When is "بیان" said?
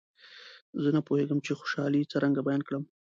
2.47-2.61